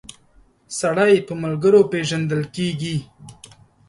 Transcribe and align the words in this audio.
سړی 0.79 1.13
په 1.27 1.33
ملګرو 1.43 1.81
پيژندل 1.91 2.41
کیږی 2.55 2.97